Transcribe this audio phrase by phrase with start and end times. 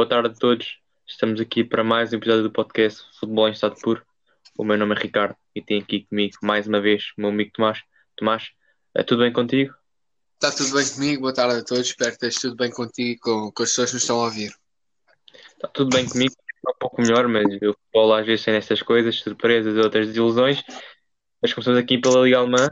[0.00, 0.78] Boa tarde a todos.
[1.06, 4.02] Estamos aqui para mais um episódio do podcast Futebol em Estado Puro.
[4.56, 7.50] O meu nome é Ricardo e tenho aqui comigo mais uma vez o meu amigo
[7.52, 7.82] Tomás.
[8.16, 8.48] Tomás,
[8.94, 9.74] é tudo bem contigo?
[10.42, 11.86] Está tudo bem comigo, boa tarde a todos.
[11.86, 14.24] Espero que esteja tudo bem contigo e com, com as pessoas que nos estão a
[14.24, 14.50] ouvir.
[15.34, 18.80] Está tudo bem comigo, está um pouco melhor, mas o futebol às vezes tem estas
[18.80, 20.62] coisas, surpresas e outras desilusões.
[21.42, 22.70] Mas começamos aqui pela Liga Alemã,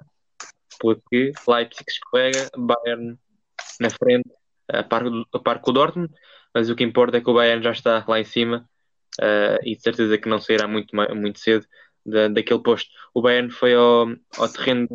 [0.81, 3.19] porque Leipzig escorrega, Bayern
[3.79, 4.31] na frente,
[4.67, 6.11] a par, a par com o Dortmund,
[6.59, 8.69] mas o que importa é que o Bayern já está lá em cima
[9.21, 11.65] uh, e de certeza que não sairá muito, muito cedo
[12.05, 12.91] da, daquele posto.
[13.15, 14.89] O Bayern foi ao, ao terreno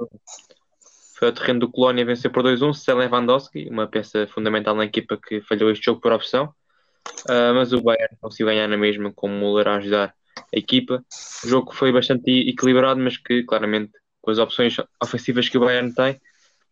[1.15, 5.17] foi ao terreno do Colónia vencer por 2-1, Selen Lewandowski, uma peça fundamental na equipa
[5.17, 6.53] que falhou este jogo por opção,
[7.29, 10.13] uh, mas o Bayern conseguiu ganhar na mesma com o Müller a ajudar
[10.53, 11.01] a equipa.
[11.45, 15.93] O jogo foi bastante equilibrado, mas que claramente com as opções ofensivas que o Bayern
[15.95, 16.19] tem,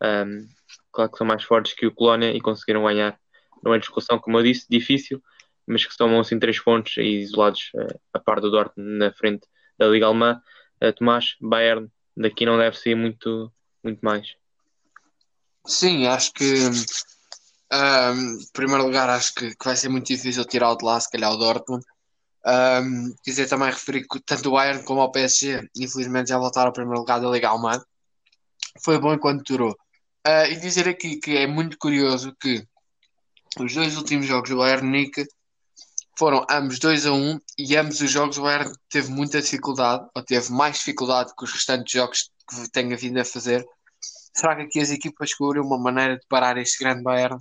[0.03, 0.45] um,
[0.92, 3.17] claro que são mais fortes que o Colónia e conseguiram ganhar
[3.64, 5.22] numa discussão, como eu disse, difícil,
[5.66, 9.88] mas que somam assim três pontos isolados uh, a par do Dortmund na frente da
[9.88, 10.42] Liga Alemã.
[10.84, 13.52] Uh, Tomás, Bayern, daqui não deve ser muito,
[13.84, 14.36] muito mais.
[15.66, 16.56] Sim, acho que
[17.72, 21.09] em primeiro lugar acho que, que, vai ser muito difícil tirar o de lá, se
[21.09, 21.86] calhar o Dortmund.
[22.45, 26.73] Um, quiser também referir que tanto o Bayern como o PSG, infelizmente, já voltaram ao
[26.73, 27.82] primeiro lugar da Liga Alemã.
[28.84, 29.72] Foi bom enquanto durou.
[30.28, 32.66] Uh, e dizer aqui que é muito curioso que
[33.60, 35.26] os dois últimos jogos do Bayern Munique
[36.18, 40.08] foram ambos 2 a 1 um, e ambos os jogos o Bayern teve muita dificuldade,
[40.16, 43.66] ou teve mais dificuldade que os restantes jogos que tenha vindo a fazer.
[44.34, 47.40] Será que aqui as equipas descobriram uma maneira de parar este grande Bayern?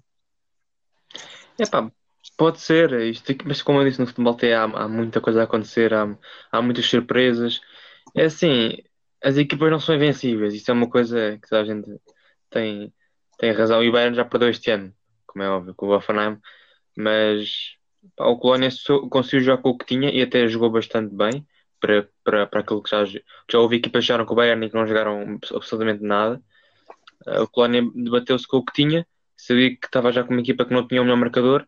[1.59, 1.91] Epá,
[2.37, 5.45] pode ser, isto, mas como eu disse no futebol tem, há, há muita coisa a
[5.45, 6.17] acontecer, há,
[6.51, 7.61] há muitas surpresas.
[8.17, 8.79] É assim,
[9.23, 12.01] as equipas não são invencíveis, isso é uma coisa que a gente
[12.49, 12.93] tem,
[13.39, 13.85] tem razão.
[13.85, 14.95] E o Bayern já perdeu este ano
[15.31, 16.39] como é óbvio, com o Hoffenheim,
[16.97, 17.77] mas
[18.17, 18.69] pá, o Colónia
[19.09, 21.47] conseguiu jogar com o que tinha e até jogou bastante bem
[21.81, 24.71] para, para, para aquilo que já, já houve equipas que jogaram com o Bayern e
[24.71, 26.43] que não jogaram absolutamente nada.
[27.27, 30.65] Uh, o Colónia debateu-se com o que tinha, sabia que estava já com uma equipa
[30.65, 31.67] que não tinha o melhor marcador,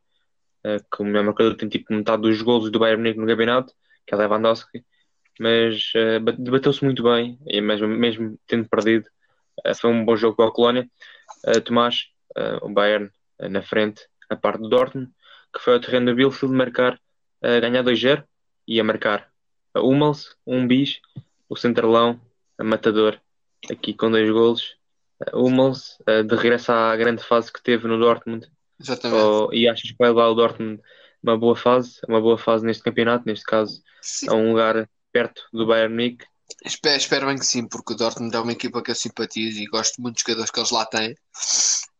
[0.66, 3.72] uh, que o melhor marcador tem tipo metade dos golos do Bayern no campeonato,
[4.06, 4.84] que é Lewandowski,
[5.38, 9.08] mas uh, debateu-se muito bem, e mesmo, mesmo tendo perdido,
[9.76, 10.88] foi um bom jogo para o Colónia.
[11.64, 12.06] Tomás,
[12.62, 13.10] o Bayern
[13.48, 15.10] na frente, a parte do Dortmund,
[15.52, 18.24] que foi ao terreno do Bielefeld marcar, uh, ganhar 2-0
[18.66, 19.30] e a marcar
[19.74, 21.00] a Hummels, um bis,
[21.48, 22.20] o centralão,
[22.58, 23.18] a matador,
[23.70, 24.76] aqui com dois golos.
[25.32, 28.50] Hummels, de regresso à grande fase que teve no Dortmund.
[28.80, 29.22] Exatamente.
[29.22, 30.82] Oh, e achas que vai levar o Dortmund
[31.22, 34.28] uma boa fase, uma boa fase neste campeonato, neste caso, sim.
[34.28, 36.26] a um lugar perto do Bayern Munique.
[36.64, 39.66] Espero, espero bem que sim, porque o Dortmund é uma equipa que eu simpatizo e
[39.66, 41.14] gosto muito dos jogadores que eles lá têm.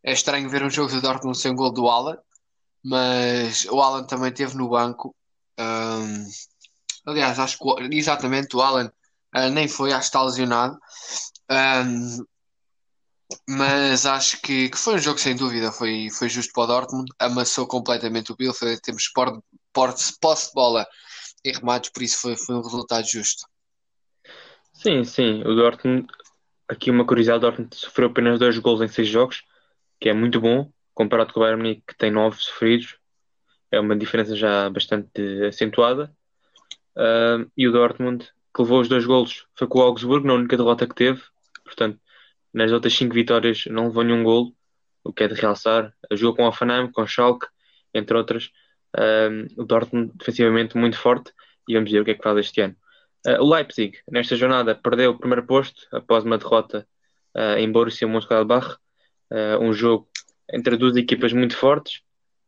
[0.04, 2.18] É estranho ver um jogo do Dortmund sem gol do Alan,
[2.84, 5.14] mas o Alan também esteve no banco.
[5.58, 6.26] Um,
[7.06, 8.90] aliás, acho que exatamente o Alan
[9.36, 10.78] uh, nem foi, acho que está lesionado.
[11.50, 12.24] Um,
[13.48, 17.10] mas acho que, que, foi um jogo sem dúvida, foi, foi justo para o Dortmund,
[17.19, 19.10] amassou completamente o Bielefeld, temos
[19.72, 20.86] posse de bola
[21.44, 23.46] e remates, por isso foi, foi um resultado justo.
[24.74, 26.06] Sim, sim, o Dortmund,
[26.69, 29.42] aqui uma curiosidade, o Dortmund sofreu apenas dois gols em seis jogos,
[30.02, 32.98] que é muito bom, comparado com o Bayern Munique, que tem nove sofridos.
[33.70, 36.12] É uma diferença já bastante acentuada.
[36.96, 40.56] Uh, e o Dortmund, que levou os dois golos, foi com o Augsburgo, na única
[40.56, 41.22] derrota que teve.
[41.64, 42.00] Portanto,
[42.52, 44.52] nas outras cinco vitórias não levou nenhum golo,
[45.04, 45.94] o que é de realçar.
[46.10, 47.46] Jogou com o Offenheim, com o Schalke,
[47.94, 48.50] entre outras.
[48.96, 51.32] Uh, o Dortmund, defensivamente, muito forte.
[51.69, 52.74] E vamos ver o que é que faz este ano.
[53.24, 56.88] Uh, o Leipzig, nesta jornada, perdeu o primeiro posto após uma derrota
[57.36, 58.81] uh, em Borussia Mönchengladbach
[59.32, 60.09] uh, um jogo
[60.53, 62.03] entre duas equipas muito fortes.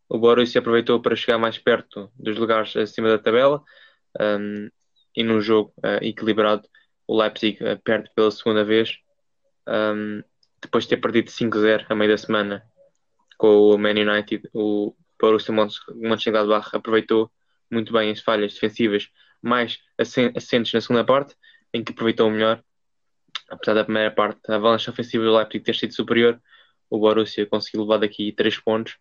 [0.08, 3.62] O Borussia aproveitou para chegar mais perto dos lugares acima da tabela
[4.20, 4.68] um,
[5.16, 6.68] e num jogo uh, equilibrado
[7.06, 8.98] o Leipzig uh, perde pela segunda vez
[9.66, 10.22] um,
[10.60, 12.62] depois de ter perdido 5-0 a meio da semana
[13.38, 15.54] com o Man United o Borussia
[15.94, 17.30] Mönchengladbach aproveitou
[17.70, 19.08] muito bem as falhas defensivas
[19.40, 21.34] mais assentes na segunda parte
[21.72, 22.62] em que aproveitou melhor
[23.48, 26.40] apesar da primeira parte a avalanche ofensiva do Leipzig ter sido superior
[26.90, 28.96] o Borussia conseguiu levar daqui 3 pontos.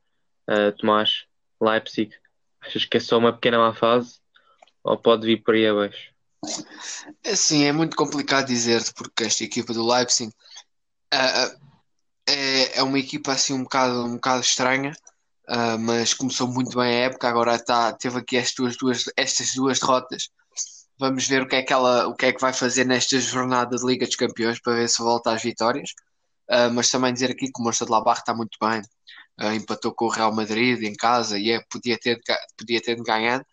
[0.50, 1.26] Uh, Tomás,
[1.62, 2.14] Leipzig,
[2.62, 4.20] achas que é só uma pequena má fase
[4.84, 6.12] ou pode vir por aí abaixo?
[7.24, 10.30] É sim, é muito complicado dizer-te porque esta equipa do Leipzig
[11.14, 11.64] uh,
[12.28, 14.92] é, é uma equipa assim um bocado, um bocado estranha,
[15.50, 19.80] uh, mas começou muito bem a época, agora está, teve aqui estas duas, estas duas
[19.80, 20.30] derrotas.
[21.00, 23.76] Vamos ver o que, é que ela, o que é que vai fazer nesta jornada
[23.76, 25.92] de Liga dos Campeões para ver se volta às vitórias.
[26.50, 28.82] Uh, mas também dizer aqui que o Mönchengladbach está muito bem.
[29.42, 32.20] uh, empatou com o Real Madrid em casa e é, podia, ter,
[32.58, 33.46] podia ter ganhado,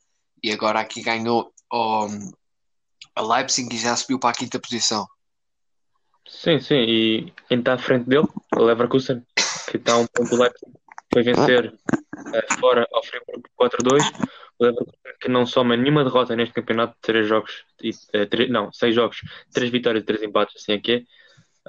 [0.42, 2.06] e agora aqui ganhou o,
[3.14, 5.06] a Leipzig e já subiu para a quinta posição.
[6.26, 9.24] Sim, sim, e quem está à frente dele, o Leverkusen,
[9.70, 10.72] que está um ponto do Leipzig,
[11.12, 14.02] foi vencer uh, fora ao Friburgo 4-2.
[14.58, 18.50] O Leverkusen que não soma nenhuma derrota neste campeonato de três jogos, e, uh, três,
[18.50, 19.20] não, seis jogos,
[19.52, 21.02] três vitórias e três empates, assim é que é,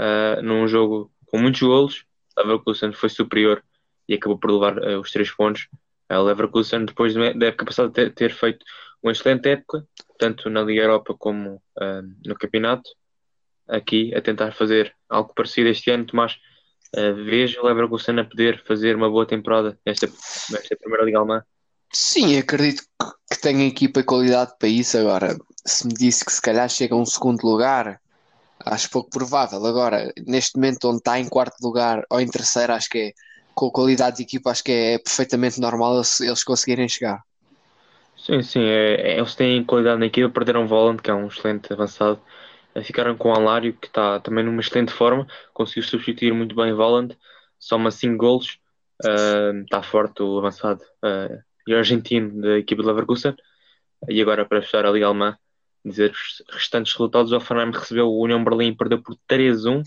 [0.01, 2.05] uh, num jogo com muitos golos,
[2.37, 3.63] Leverkusen foi superior
[4.09, 5.67] e acabou por levar uh, os três pontos.
[6.09, 8.65] O Leverkusen, depois da época passada ter, ter, feito
[9.01, 9.87] uma excelente época,
[10.19, 11.61] tanto na Liga Europa como
[12.25, 12.89] no campeonato,
[13.65, 16.37] aqui a tentar fazer algo parecido este ano, Tomás.
[16.93, 21.41] Uh, vejo o Leverkusen a poder fazer uma boa temporada nesta, nesta primeira Liga Alemã?
[21.93, 22.83] Sim, acredito
[23.29, 24.97] que tenha equipa e qualidade para isso.
[24.97, 28.00] Agora, se me disse que se calhar chega a um segundo lugar,
[28.65, 29.65] acho pouco provável.
[29.65, 33.13] Agora, neste momento, onde está em quarto lugar ou em terceiro, acho que é
[33.53, 37.21] com a qualidade de equipa, acho que é perfeitamente normal eles, eles conseguirem chegar.
[38.17, 41.27] Sim, sim, é, é eles têm qualidade na equipa, perderam o Voland, que é um
[41.27, 42.19] excelente avançado,
[42.83, 47.17] ficaram com o Alário, que está também numa excelente forma, conseguiu substituir muito bem Voland,
[47.59, 48.59] soma 5 golos,
[49.03, 53.35] uh, está forte o avançado uh, e argentino da equipa de Leverkusen.
[54.09, 55.37] E agora, para fechar a Liga Alemã,
[55.83, 59.83] dizer os restantes resultados: o Hoffenheim recebeu o União Berlim e perdeu por 3-1,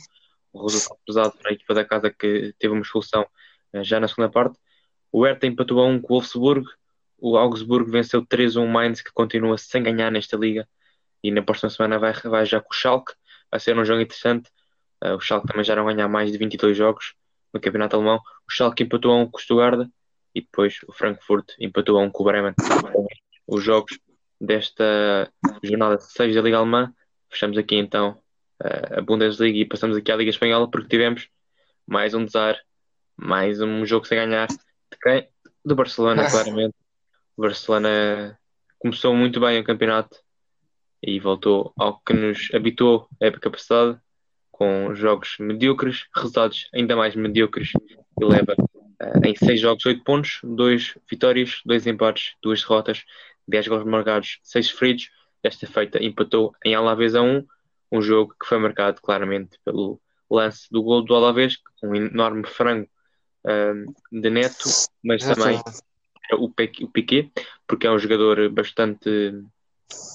[0.53, 3.27] um resultado pesado para a equipa da casa que teve uma expulsão
[3.75, 4.59] uh, já na segunda parte.
[5.13, 6.67] O Hertha empatou a 1 com o Wolfsburg,
[7.19, 10.69] o Augsburg venceu 3-1 Mainz, que continua sem ganhar nesta liga
[11.25, 13.15] e na próxima semana vai, vai já com o Schalke,
[13.51, 14.51] vai ser um jogo interessante.
[15.03, 17.15] Uh, o Schalke também já não ganha mais de 22 jogos
[17.51, 18.17] no campeonato alemão.
[18.47, 19.89] O Schalke empatou a um com o Stuttgart
[20.35, 22.53] e depois o Frankfurt empatou a um com o Bremen.
[23.47, 23.99] Os jogos
[24.41, 25.31] desta
[25.63, 26.93] jornada 6 da Liga Alemã.
[27.31, 28.21] Fechamos aqui então
[28.61, 31.29] a Bundesliga e passamos aqui à Liga Espanhola porque tivemos
[31.87, 32.57] mais um desar,
[33.17, 34.49] mais um jogo sem ganhar.
[34.49, 35.29] De quem?
[35.65, 36.75] Do Barcelona, claramente.
[37.37, 38.39] O Barcelona
[38.79, 40.19] começou muito bem o campeonato,
[41.07, 44.03] e voltou ao que nos habituou a época passada,
[44.51, 47.73] com jogos medíocres, resultados ainda mais medíocres,
[48.21, 53.05] e leva uh, em 6 jogos 8 pontos, 2 vitórias, 2 empates, 2 derrotas,
[53.47, 55.11] 10 gols marcados, 6 feridos.
[55.43, 57.47] Desta feita empatou em Alavés a 1,
[57.93, 60.01] um jogo que foi marcado claramente pelo
[60.31, 62.89] lance do gol do Alavés, um enorme frango
[63.45, 64.65] uh, de Neto,
[65.03, 65.61] mas também
[66.33, 67.31] o Piquet,
[67.67, 69.45] porque é um jogador bastante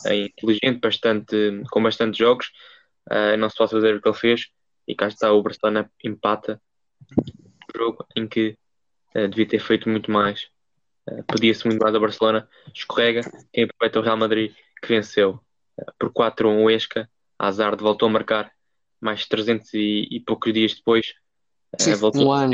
[0.06, 2.52] é inteligente, bastante, com bastante jogos.
[3.10, 4.48] Uh, não se pode fazer o que ele fez.
[4.88, 6.62] E cá está o Barcelona empata
[7.75, 8.57] jogo em que
[9.16, 10.50] uh, devia ter feito muito mais.
[11.10, 13.21] Uh, Pedia-se muito mais a Barcelona, escorrega.
[13.54, 15.39] Quem aproveita o Real Madrid que venceu
[15.98, 17.10] por 4-1 o Esca.
[17.38, 18.51] Hazard voltou a marcar
[19.00, 21.13] mais 300 e, e poucos dias depois.
[21.77, 22.54] Sim, voltou um ano.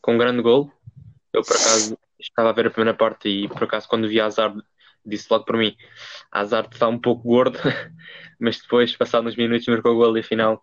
[0.00, 0.70] com um grande gol.
[1.32, 4.62] Eu por acaso estava a ver a primeira parte e por acaso quando vi Hazard
[5.04, 5.76] disse logo para mim,
[6.32, 7.58] Hazard está um pouco gordo,
[8.40, 10.62] mas depois, passados uns minutos, marcou o gol e afinal,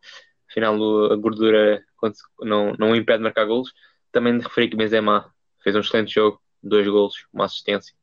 [0.51, 0.75] afinal
[1.11, 1.83] a gordura
[2.41, 3.71] não, não impede de marcar golos.
[4.11, 5.33] Também referi que Benzema
[5.63, 7.93] fez um excelente jogo, dois golos, uma assistência,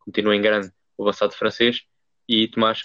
[0.00, 1.82] continua em grande o avançado francês.
[2.28, 2.82] E Tomás,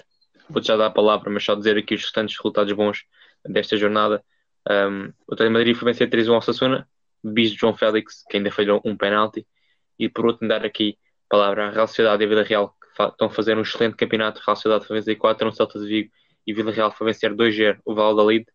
[0.50, 3.04] vou-te já dar a palavra, mas só dizer aqui os restantes resultados bons
[3.46, 4.24] desta jornada.
[4.70, 6.88] Um, o Atlético Madrid foi vencer 3-1 ao Sassuna,
[7.24, 9.48] bis de João Félix, que ainda falhou um penalti.
[9.98, 10.98] E por outro, dar aqui
[11.28, 14.42] a palavra à Real Sociedade e a Vida Real, estão a fazer um excelente campeonato.
[14.46, 16.12] Real Sociedade foi vencer 4 no Celta de Vigo
[16.46, 18.46] e Vila Real foi vencer 2-0 o Valladolid.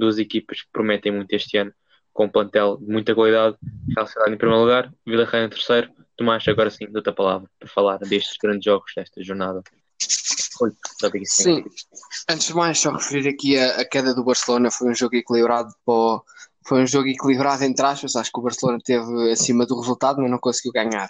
[0.00, 1.72] Duas equipas que prometem muito este ano,
[2.12, 3.56] com um plantel de muita qualidade.
[3.94, 5.90] Real Sociedade em primeiro lugar, Vila Real em terceiro.
[6.16, 9.62] Tomás, agora sim, dou-te a palavra para falar destes grandes jogos desta jornada.
[11.42, 11.64] Sim,
[12.28, 14.70] antes de mais, só referir aqui a, a queda do Barcelona.
[14.70, 16.20] Foi um jogo equilibrado para
[16.66, 18.16] foi um jogo equilibrado entre aspas.
[18.16, 21.08] Acho que o Barcelona teve acima do resultado, mas não conseguiu ganhar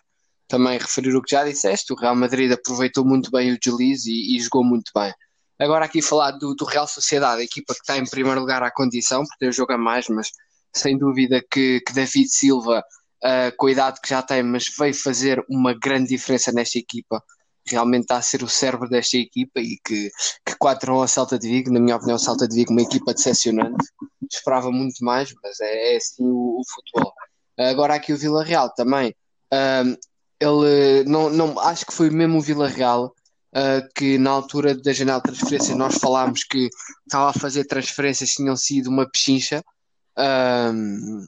[0.50, 4.36] também referir o que já disseste, o Real Madrid aproveitou muito bem o deslize e,
[4.36, 5.14] e jogou muito bem.
[5.60, 8.70] Agora aqui falar do, do, Real Sociedade, a equipa que está em primeiro lugar à
[8.70, 10.30] condição, porque tem o jogo a mais, mas
[10.74, 12.82] sem dúvida que, que David Silva,
[13.22, 17.22] uh, com a idade que já tem, mas veio fazer uma grande diferença nesta equipa.
[17.66, 20.10] Realmente está a ser o cérebro desta equipa e que,
[20.46, 23.84] que 4 a Salta de Vigo, na minha opinião, Salta de Vigo, uma equipa decepcionante.
[24.32, 27.12] Esperava muito mais, mas é, é assim o, o futebol.
[27.58, 29.14] Agora aqui o Vila Real também.
[29.52, 29.94] Uh,
[30.40, 33.14] ele não, não acho que foi mesmo o Vila Real
[33.54, 36.68] uh, que na altura da janela de transferência nós falámos que
[37.06, 39.62] estava a fazer transferências tinham sido uma pechincha,
[40.18, 41.26] uh,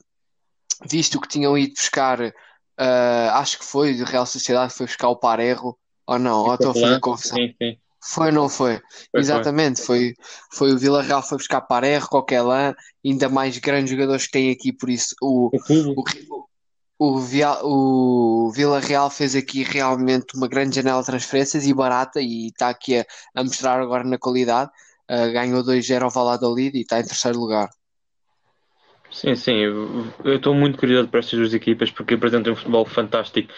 [0.85, 5.17] visto que tinham ido buscar, uh, acho que foi de Real Sociedade, foi buscar o
[5.17, 7.37] Parerro, ou não, ou estou a fazer confusão.
[7.37, 7.77] Sim, sim.
[8.05, 8.81] Foi ou não foi?
[9.11, 10.13] foi Exatamente, foi.
[10.51, 10.69] foi.
[10.69, 12.73] Foi o Vila Real foi buscar Parerro, Coquelin,
[13.05, 16.03] ainda mais grandes jogadores que tem aqui, por isso o, o, o,
[17.03, 22.21] o, Via, o Vila Real fez aqui realmente uma grande janela de transferências e barata
[22.21, 23.05] e está aqui a,
[23.35, 24.71] a mostrar agora na qualidade.
[25.11, 27.69] Uh, ganhou 2-0 ao Valladolid e está em terceiro lugar.
[29.11, 33.53] Sim, sim, eu estou muito curioso para estas duas equipas porque apresentam um futebol fantástico.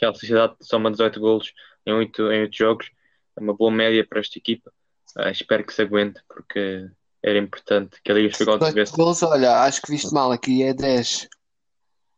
[0.00, 1.52] Real Sociedade soma 18 golos
[1.86, 2.90] em 8, em 8 jogos,
[3.36, 4.72] é uma boa média para esta equipa.
[5.16, 6.90] Uh, espero que se aguente porque
[7.22, 8.92] era importante que a Liga Espanhola tivesse.
[8.96, 11.28] golos, olha, acho que viste mal aqui, é 10.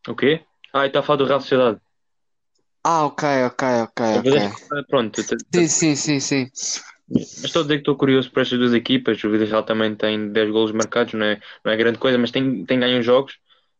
[0.07, 0.43] O quê?
[0.73, 1.79] Ah, está a falar do Real Sociedade.
[2.83, 4.85] Ah, ok, ok, ok, ok.
[4.87, 5.21] Pronto.
[5.21, 6.49] Sim, sim, sim, sim.
[7.07, 9.21] Mas estou a dizer que estou curioso por estas duas equipas.
[9.23, 12.31] O Vila Real também tem 10 golos marcados, não é, não é grande coisa, mas
[12.31, 13.37] tem, tem ganho jogos,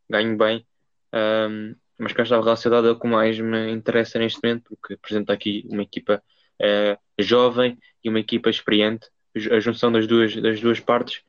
[0.10, 0.66] ganho bem.
[1.14, 4.76] Um, mas cá está a Real Sociedade é o que mais me interessa neste momento,
[4.80, 6.22] porque apresenta aqui uma equipa
[6.62, 9.08] uh, jovem e uma equipa experiente,
[9.52, 11.22] a junção das duas, das duas partes,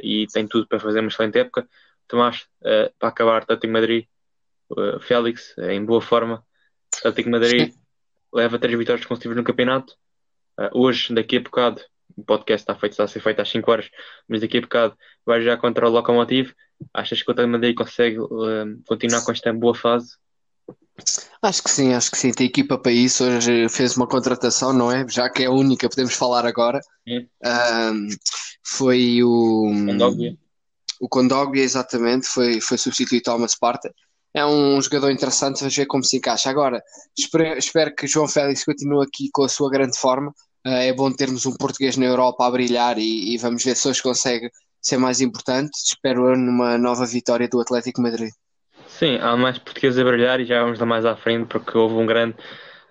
[0.00, 1.68] e tem tudo para fazer uma excelente época.
[2.06, 4.06] Tomás, uh, para acabar, Atlético Madrid,
[4.70, 6.44] uh, Félix, em boa forma.
[6.98, 7.74] Atlético Madrid
[8.32, 9.94] leva três vitórias consecutivas no campeonato
[10.58, 11.80] Uh, hoje, daqui a bocado,
[12.16, 13.88] o podcast está, feito, está a ser feito às 5 horas,
[14.26, 16.52] mas daqui a bocado vai já contra o Locomotive.
[16.92, 20.16] Achas que o Atlético Madrid consegue uh, continuar com esta boa fase?
[21.40, 22.32] Acho que sim, acho que sim.
[22.32, 23.24] Tem equipa para isso.
[23.24, 25.06] Hoje fez uma contratação, não é?
[25.08, 26.80] Já que é a única, podemos falar agora.
[27.08, 28.08] Uh,
[28.64, 29.70] foi o.
[29.86, 30.36] Condógbia.
[31.00, 32.26] O Condógbia, exatamente.
[32.26, 33.92] Foi, foi substituir Thomas Partey.
[34.38, 36.48] É um jogador interessante, vamos ver como se encaixa.
[36.48, 36.80] Agora,
[37.18, 40.30] espero, espero que João Félix continue aqui com a sua grande forma.
[40.64, 43.88] Uh, é bom termos um português na Europa a brilhar e, e vamos ver se
[43.88, 44.48] hoje consegue
[44.80, 45.72] ser mais importante.
[45.84, 48.30] Espero eu numa nova vitória do Atlético Madrid.
[48.86, 51.96] Sim, há mais portugueses a brilhar e já vamos dar mais à frente porque houve
[51.96, 52.36] um grande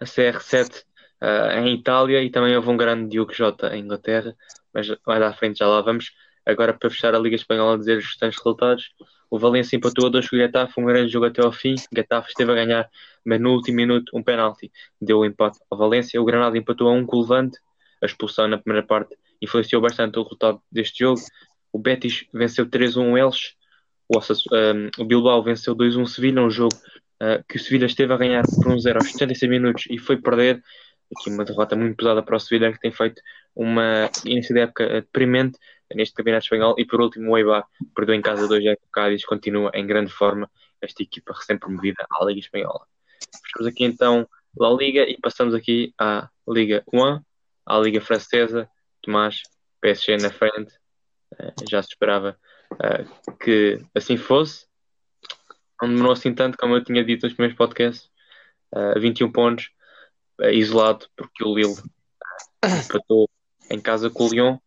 [0.03, 0.83] CR7 uh,
[1.21, 4.35] eh, em Itália e também houve um grande Diogo Jota em Inglaterra,
[4.73, 6.11] mas mais à frente já lá vamos.
[6.45, 8.89] Agora para fechar a Liga Espanhola dizer os restantes resultados.
[9.29, 11.75] O Valência empatou a dois com o Getafe, um grande jogo até ao fim.
[11.93, 12.89] Getafe esteve a ganhar,
[13.25, 16.21] mas no último minuto um penalti deu o empate ao Valência.
[16.21, 17.57] O Granada empatou a um com o Levante.
[18.01, 21.19] A expulsão na primeira parte influenciou bastante o resultado deste jogo.
[21.73, 23.55] O Betis venceu 3-1 o Elche.
[24.07, 26.75] O, um, o Bilbao venceu 2-1 o Sevilha, um jogo
[27.21, 30.63] uh, que o Sevilha esteve a ganhar por 1-0 aos 76 minutos e foi perder.
[31.17, 33.21] Aqui uma derrota muito pesada para o Sevilha, que tem feito
[33.55, 35.57] uma início de época deprimente
[35.93, 36.75] neste Campeonato Espanhol.
[36.77, 37.65] E por último, o Eibar
[37.95, 40.49] perdeu em casa 2 o Cádiz, continua em grande forma
[40.81, 42.85] esta equipa recém-promovida à Liga Espanhola.
[43.43, 44.27] Fechamos aqui então
[44.59, 47.21] a Liga e passamos aqui à Liga 1,
[47.65, 48.69] à Liga Francesa.
[49.01, 49.41] Tomás,
[49.81, 50.73] PSG na frente,
[51.39, 52.37] eh, já se esperava
[52.81, 53.05] eh,
[53.39, 54.65] que assim fosse.
[55.81, 58.09] Não demorou assim tanto, como eu tinha dito nos primeiros podcasts,
[58.99, 59.69] 21 eh, pontos,
[60.51, 61.75] isolado, porque o Lille
[62.65, 63.29] empatou
[63.69, 64.57] em casa com o Lyon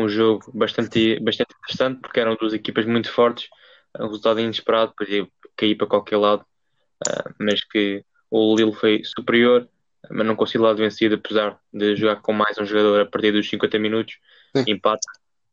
[0.00, 3.48] um jogo bastante, bastante interessante, porque eram duas equipas muito fortes,
[3.98, 5.26] um resultado inesperado, podia
[5.56, 6.44] cair para qualquer lado,
[7.06, 9.68] uh, mas que o Lille foi superior,
[10.10, 13.48] mas não conseguiu lado vencido, apesar de jogar com mais um jogador a partir dos
[13.48, 14.18] 50 minutos,
[14.56, 14.64] Sim.
[14.68, 15.06] empate,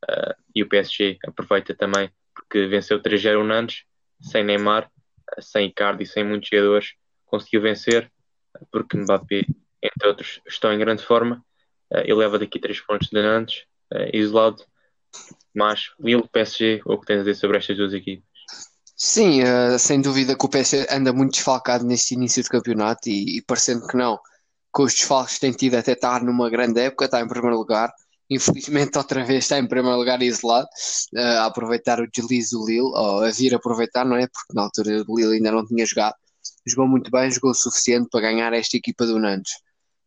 [0.10, 3.84] uh, e o PSG aproveita também, porque venceu 3-0 o Nantes,
[4.22, 6.94] sem Neymar, uh, sem Icardi, sem muitos jogadores,
[7.26, 8.10] conseguiu vencer,
[8.72, 9.46] porque Mbappé,
[9.84, 11.44] entre outros, estão em grande forma,
[12.06, 14.64] e leva daqui 3 pontos de Nantes, uh, isolado.
[15.54, 18.26] Mas Lille, PSG, o que tens a dizer sobre estas duas equipes?
[18.96, 23.38] Sim, uh, sem dúvida que o PSG anda muito desfalcado neste início de campeonato e,
[23.38, 24.20] e parecendo que não,
[24.72, 27.92] com os desfalques que tem tido até estar numa grande época, está em primeiro lugar.
[28.30, 30.68] Infelizmente, outra vez está em primeiro lugar isolado,
[31.16, 34.28] uh, a aproveitar o deslize do Lille, ou a vir aproveitar, não é?
[34.28, 36.16] Porque na altura o Lille ainda não tinha jogado.
[36.68, 39.54] Jogou muito bem, jogou o suficiente para ganhar esta equipa do Nantes.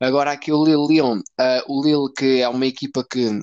[0.00, 3.40] Agora aqui o Lille-Lyon, uh, o Lille que é uma equipa que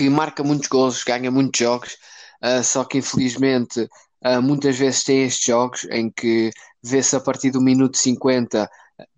[0.00, 1.98] que marca muitos gols, ganha muitos jogos,
[2.42, 3.82] uh, só que infelizmente
[4.24, 6.50] uh, muitas vezes tem estes jogos em que
[6.82, 8.66] vê-se a partir do minuto 50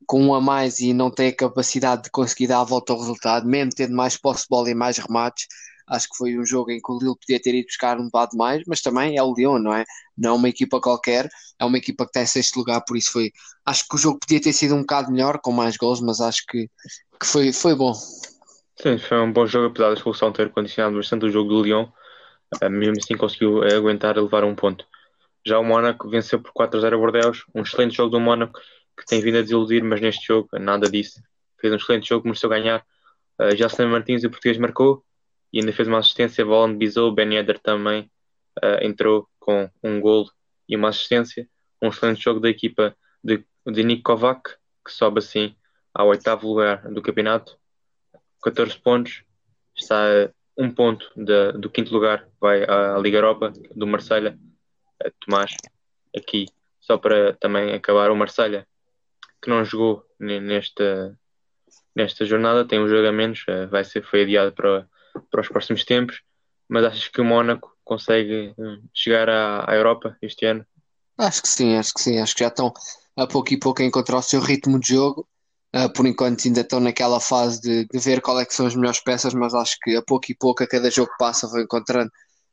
[0.05, 2.99] com um a mais e não tem a capacidade de conseguir dar a volta ao
[2.99, 5.47] resultado, mesmo tendo mais posse de bola e mais remates.
[5.87, 8.37] Acho que foi um jogo em que o Lille podia ter ido buscar um bocado
[8.37, 9.85] mais, mas também é o Lyon, não é?
[10.19, 11.29] Não é uma equipa qualquer,
[11.61, 13.31] é uma equipa que está em sexto lugar, por isso foi.
[13.65, 16.45] Acho que o jogo podia ter sido um bocado melhor, com mais gols, mas acho
[16.49, 16.69] que,
[17.21, 17.95] que foi, foi bom.
[18.83, 21.87] Sim, foi um bom jogo, apesar da expulsão ter condicionado bastante o jogo do Lyon,
[22.61, 24.85] eh, mesmo assim conseguiu eh, aguentar e levar um ponto.
[25.47, 28.59] Já o Mónaco venceu por 4-0 a Bordeaux, um excelente jogo do Mónaco
[28.99, 31.23] que tem vindo a desiludir, mas neste jogo nada disso.
[31.61, 32.85] Fez um excelente jogo, a ganhar.
[33.41, 35.05] Uh, Jocelyn Martins, o português, marcou
[35.53, 36.45] e ainda fez uma assistência.
[36.45, 38.11] Volan Bizou, Ben Yedder também
[38.65, 40.29] uh, entrou com um golo
[40.69, 41.49] e uma assistência.
[41.81, 44.43] Um excelente jogo da equipa de, de Nick Kovac,
[44.85, 45.55] que sobe assim
[45.95, 47.62] ao oitavo lugar do campeonato
[48.43, 49.25] 14 pontos,
[49.77, 54.39] está um ponto de, do quinto lugar, vai à Liga Europa, do Marselha.
[55.21, 55.53] Tomás,
[56.17, 56.47] aqui
[56.81, 58.67] só para também acabar, o Marselha
[59.43, 61.19] que não jogou nesta,
[61.95, 64.89] nesta jornada, tem um jogo a menos, eh, vai ser, foi adiado para,
[65.31, 66.23] para os próximos tempos,
[66.69, 70.65] mas achas que o Mónaco consegue eh, chegar à, à Europa este ano?
[71.19, 72.73] Acho que sim, acho que sim, acho que já estão
[73.17, 75.29] a pouco e pouco a encontrar o seu ritmo de jogo.
[75.75, 78.75] Uh, por enquanto ainda estão naquela fase de, de ver qual é que são as
[78.75, 81.63] melhores peças, mas acho que a pouco e pouco, a cada jogo que passa, vão
[81.63, 82.11] encontrando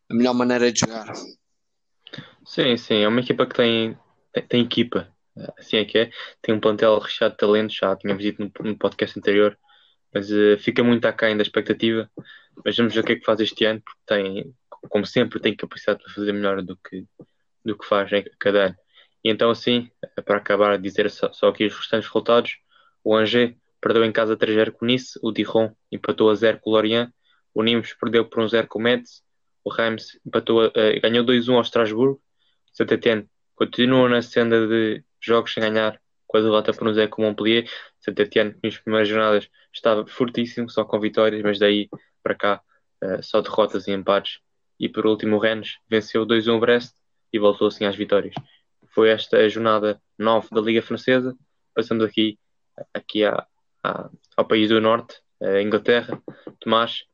[0.10, 1.14] a melhor maneira de jogar.
[2.46, 3.98] Sim, sim, é uma equipa que tem,
[4.32, 5.14] tem, tem equipa,
[5.58, 6.12] assim é que é.
[6.42, 9.58] Tem um plantel recheado de talentos, já tínhamos dito no, no podcast anterior,
[10.14, 12.10] mas uh, fica muito aquém da expectativa.
[12.64, 14.54] Mas vamos ver o que é que faz este ano, porque tem,
[14.90, 17.06] como sempre, tem capacidade para fazer melhor do que,
[17.64, 18.76] do que faz em cada ano.
[19.24, 19.90] E então, assim,
[20.26, 22.58] para acabar a dizer só, só aqui os restantes resultados,
[23.04, 26.74] o Angers perdeu em casa 3-0 com Nice, o Dijon empatou a 0 com o
[26.74, 27.12] Lorient,
[27.54, 29.24] o Nimes perdeu por 1-0 com o Metz,
[29.64, 32.22] o Reims empatou, uh, ganhou 2-1 ao Strasbourg, o
[32.74, 37.22] Saint-Étienne continua na senda de jogos sem ganhar com a derrota por um Zé com
[37.22, 37.70] o Montpellier.
[38.00, 41.90] Saint-Etienne, nas primeiras jornadas, estava fortíssimo, só com vitórias, mas daí
[42.24, 42.62] para cá
[43.04, 44.40] uh, só derrotas e empates.
[44.80, 46.96] E por último, o Rennes venceu 2-1 o Brest
[47.34, 48.34] e voltou assim às vitórias.
[48.94, 51.36] Foi esta a jornada 9 da Liga Francesa.
[51.74, 52.40] Passamos aqui,
[52.94, 53.46] aqui à,
[53.84, 56.22] à, ao país do Norte, a Inglaterra.
[56.60, 57.06] Tomás,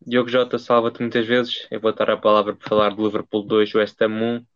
[0.00, 1.66] Diogo Jota salva-te muitas vezes.
[1.70, 4.46] Eu vou dar a palavra para falar do Liverpool 2, West Ham 1.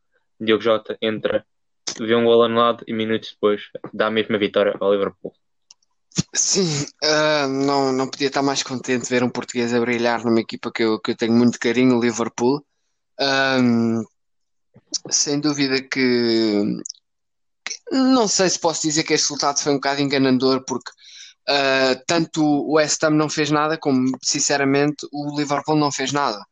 [0.40, 1.44] Diogo Jota entra
[1.98, 3.62] vê um gol anulado e minutos depois
[3.92, 5.32] dá a mesma vitória ao Liverpool.
[6.32, 10.40] Sim, uh, não, não podia estar mais contente de ver um português a brilhar numa
[10.40, 12.64] equipa que eu, que eu tenho muito carinho, o Liverpool.
[13.20, 14.04] Um,
[15.10, 16.80] sem dúvida que,
[17.90, 20.90] não sei se posso dizer que este resultado foi um bocado enganador, porque
[21.48, 26.44] uh, tanto o West Ham não fez nada, como sinceramente o Liverpool não fez nada.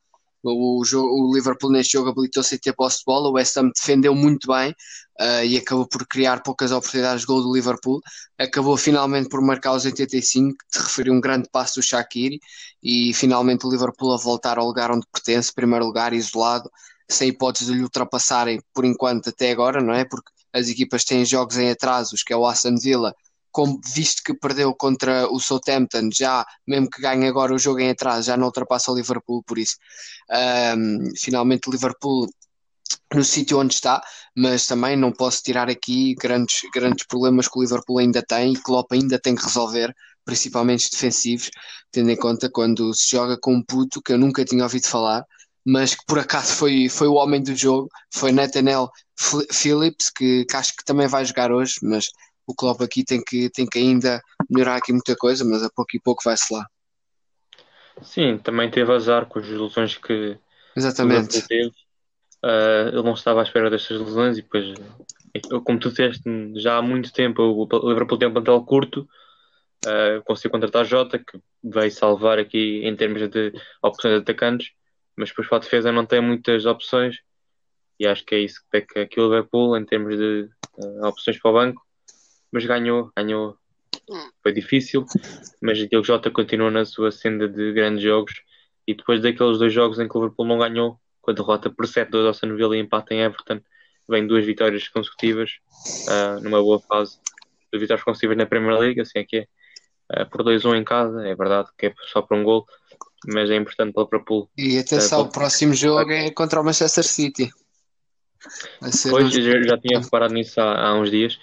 [0.44, 4.12] O, o Liverpool neste jogo habilitou-se a ter posse de bola, o West Ham defendeu
[4.12, 4.74] muito bem
[5.20, 8.00] uh, e acabou por criar poucas oportunidades de gol do Liverpool.
[8.38, 12.40] Acabou finalmente por marcar os 85, te referiu um grande passo do Shaqiri
[12.82, 16.68] e finalmente o Liverpool a voltar ao lugar onde pertence, primeiro lugar, isolado,
[17.08, 20.04] sem hipótese de lhe ultrapassarem por enquanto até agora, não é?
[20.04, 23.14] Porque as equipas têm jogos em atrasos, que é o Aston Villa
[23.52, 27.90] como visto que perdeu contra o Southampton, já mesmo que ganhe agora o jogo em
[27.90, 29.76] atraso, já não ultrapassa o Liverpool, por isso.
[30.76, 32.26] Um, finalmente o Liverpool
[33.14, 34.02] no sítio onde está,
[34.34, 38.56] mas também não posso tirar aqui grandes, grandes problemas que o Liverpool ainda tem e
[38.56, 41.50] que Klopp ainda tem que resolver, principalmente defensivos,
[41.90, 45.24] tendo em conta quando se joga com um puto que eu nunca tinha ouvido falar,
[45.64, 48.90] mas que por acaso foi, foi o homem do jogo, foi Nathaniel
[49.52, 52.06] Phillips, que, que acho que também vai jogar hoje, mas
[52.46, 54.20] o Klopp aqui tem que, tem que ainda
[54.50, 56.66] melhorar aqui muita coisa, mas a pouco e pouco vai-se lá.
[58.02, 60.38] Sim, também teve azar com as lesões que
[60.76, 61.46] Exatamente.
[61.46, 61.72] teve.
[62.44, 64.74] Uh, ele não estava à espera destas lesões e depois,
[65.64, 66.22] como tu disseste,
[66.56, 69.08] já há muito tempo o Liverpool tem um plantel curto,
[69.86, 74.72] uh, conseguiu contratar Jota, que veio salvar aqui em termos de opções de atacantes,
[75.16, 77.18] mas depois para a defesa não tem muitas opções
[77.98, 80.48] e acho que é isso que peca aqui o Liverpool em termos de
[80.78, 81.82] uh, opções para o banco
[82.52, 83.56] mas ganhou, ganhou.
[84.42, 85.06] Foi difícil,
[85.60, 88.34] mas o Jota continua na sua senda de grandes jogos.
[88.86, 91.86] E depois daqueles dois jogos em que o Liverpool não ganhou, com a derrota por
[91.86, 93.60] 7-2 ao Villa e empate em Everton,
[94.08, 95.52] vem duas vitórias consecutivas,
[96.08, 97.18] uh, numa boa fase.
[97.72, 100.22] Duas vitórias consecutivas na Premier League, assim é que é.
[100.22, 102.66] Uh, por 2-1 em casa, é verdade que é só por um gol,
[103.26, 104.50] mas é importante para o Liverpool.
[104.56, 107.50] E atenção, uh, o próximo jogo é contra o Manchester City.
[108.80, 109.62] Pois, um...
[109.64, 111.38] já, tinha reparado nisso há, há uns dias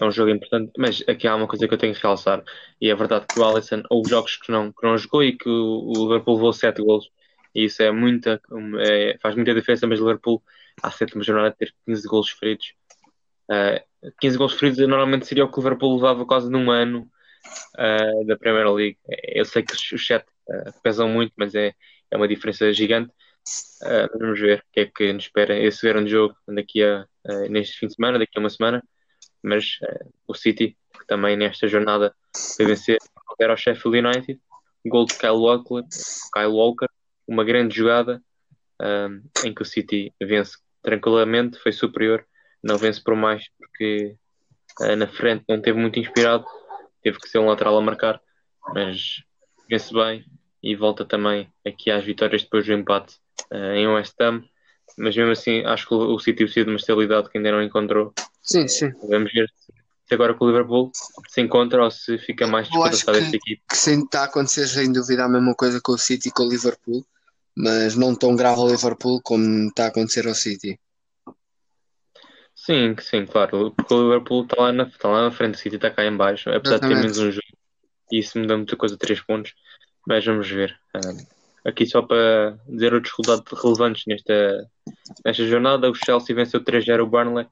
[0.00, 2.42] é um jogo importante, mas aqui há uma coisa que eu tenho que realçar,
[2.80, 5.48] e é verdade que o Alisson houve jogos que não, que não jogou e que
[5.48, 7.08] o, Liverpool levou 7 gols,
[7.54, 8.40] e isso é muita,
[8.80, 10.42] é, faz muita diferença, mas o Liverpool
[10.82, 12.74] à sétima jornada ter 15 gols feridos.
[13.48, 17.08] Uh, 15 gols feridos normalmente seria o que o Liverpool levava quase num ano
[17.78, 18.98] uh, da Premier League.
[19.22, 21.72] Eu sei que os 7 uh, pesam muito, mas é,
[22.10, 23.10] é uma diferença gigante.
[23.82, 27.06] Uh, vamos ver o que é que nos espera esse grande jogo daqui a,
[27.50, 28.82] neste fim de semana, daqui a uma semana
[29.44, 29.78] mas
[30.26, 32.14] o City, que também nesta jornada
[32.56, 32.98] foi vencer
[33.38, 34.40] era o Sheffield United,
[34.86, 35.82] gol de Kyle Walker,
[36.32, 36.86] Kyle Walker
[37.26, 38.22] uma grande jogada
[39.44, 42.24] em que o City vence tranquilamente, foi superior,
[42.62, 44.16] não vence por mais porque
[44.96, 46.44] na frente não teve muito inspirado,
[47.04, 48.20] teve que ser um lateral a marcar,
[48.74, 49.22] mas
[49.70, 50.24] vence bem
[50.60, 53.16] e volta também aqui às vitórias depois do empate
[53.52, 54.42] uh, em West Ham,
[54.98, 58.12] mas mesmo assim acho que o City precisa de uma estabilidade que ainda não encontrou
[58.44, 58.92] Sim, sim.
[59.08, 59.50] Vamos ver
[60.06, 60.92] se agora com o Liverpool
[61.28, 63.62] se encontra ou se fica mais descontrastado esta equipe.
[63.68, 66.42] Que sim, está a acontecer sem dúvida a mesma coisa com o City e com
[66.44, 67.04] o Liverpool,
[67.56, 70.78] mas não tão grave ao Liverpool como está a acontecer ao City.
[72.54, 73.72] Sim, sim, claro.
[73.72, 76.16] Porque o Liverpool está lá na, tá lá na frente, o City está cá em
[76.16, 77.46] baixo, apesar de ter menos um jogo.
[78.10, 79.54] E isso muda muita coisa, 3 pontos.
[80.06, 80.78] Mas vamos ver.
[80.94, 84.70] Um, aqui só para dizer outros resultados relevantes nesta,
[85.24, 87.46] nesta jornada, o Chelsea venceu 3-0 o Burnley.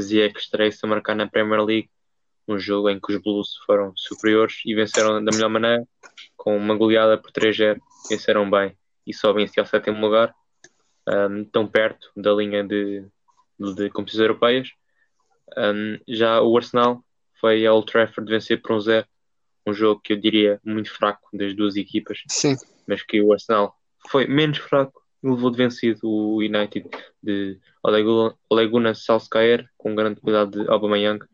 [0.00, 1.90] Ziyech estreia-se a marcar na Premier League,
[2.48, 5.86] um jogo em que os Blues foram superiores e venceram da melhor maneira,
[6.36, 7.78] com uma goleada por 3-0.
[8.08, 10.34] Venceram bem e sobem ao sétimo lugar,
[11.08, 13.04] um, tão perto da linha de,
[13.60, 14.70] de, competições europeias.
[15.56, 17.04] Um, já o Arsenal
[17.40, 19.06] foi ao Old Trafford vencer por um zero
[19.66, 22.56] um jogo que eu diria muito fraco das duas equipas, Sim.
[22.86, 23.74] mas que o Arsenal
[24.08, 26.88] foi menos fraco e levou de vencido o United
[27.22, 27.58] de
[28.48, 31.24] Ole Gunnar Solskjaer com grande cuidado de Aubameyang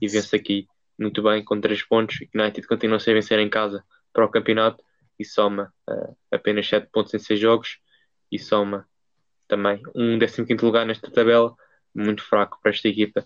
[0.00, 0.66] e vence aqui
[0.98, 2.18] muito bem com 3 pontos.
[2.34, 4.84] United continua a vencer em casa para o campeonato
[5.18, 7.78] e soma uh, apenas 7 pontos em 6 jogos
[8.30, 8.86] e soma
[9.48, 11.54] também um 15 lugar nesta tabela,
[11.94, 13.24] muito fraco para esta equipa,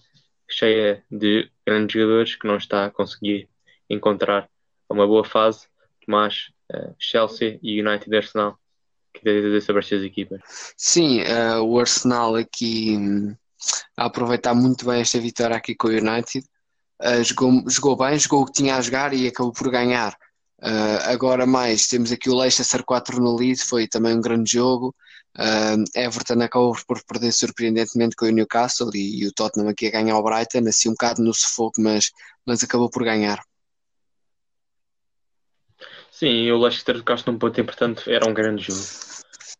[0.48, 3.48] cheia de grandes jogadores que não está a conseguir
[3.88, 4.48] encontrar
[4.88, 5.66] uma boa fase,
[6.06, 8.58] mas uh, Chelsea e United Arsenal
[9.14, 10.40] que devem dizer sobre estas equipas.
[10.76, 13.34] Sim, uh, o Arsenal aqui um,
[13.96, 16.44] a aproveitar muito bem esta vitória aqui com o United.
[17.00, 20.16] Uh, jogou, jogou bem, jogou o que tinha a jogar e acabou por ganhar.
[20.60, 24.94] Uh, agora mais, temos aqui o Leicester 4 no lead, foi também um grande jogo.
[25.36, 29.90] Uh, Everton acabou por perder surpreendentemente com o Newcastle e, e, o Tottenham aqui a
[29.90, 32.12] ganhar o Brighton, assim um bocado no sufoco, mas,
[32.46, 33.42] mas acabou por ganhar.
[36.12, 38.80] Sim, o Leicester tocaste num ponto importante, era um grande jogo.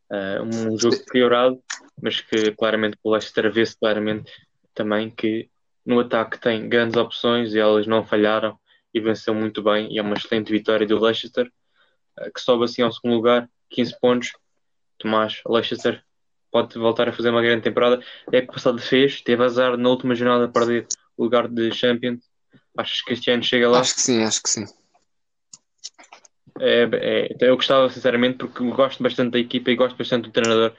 [0.08, 1.60] Uh, um jogo piorado,
[2.00, 4.30] mas que claramente o Leicester vê-se claramente
[4.72, 5.50] também que
[5.84, 8.56] no ataque tem grandes opções e elas não falharam
[8.92, 9.92] e venceu muito bem.
[9.92, 11.50] E é uma excelente vitória do Leicester,
[12.20, 14.32] uh, que sobe assim ao segundo lugar, 15 pontos.
[14.98, 16.02] Tomás, Leicester
[16.50, 18.00] pode voltar a fazer uma grande temporada.
[18.32, 21.72] É que o passado fez, teve azar na última jornada a perder o lugar de
[21.72, 22.20] Champions.
[22.76, 23.80] Achas que este ano chega lá?
[23.80, 24.64] Acho que sim, acho que sim.
[26.60, 30.32] É, é, então eu gostava sinceramente porque gosto bastante da equipa e gosto bastante do
[30.32, 30.72] treinador.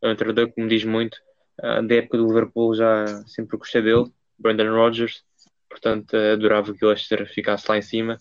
[0.00, 1.18] É um treinador que me diz muito.
[1.60, 5.22] Uh, da época do Liverpool já sempre gostei dele, Brandon Rodgers.
[5.68, 8.18] Portanto, adorava que o Leicester ficasse lá em cima.